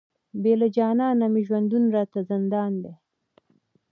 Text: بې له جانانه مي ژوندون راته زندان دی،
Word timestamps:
بې 0.41 0.53
له 0.61 0.67
جانانه 0.75 1.25
مي 1.33 1.41
ژوندون 1.47 1.83
راته 1.95 2.19
زندان 2.29 2.71
دی، 2.83 2.93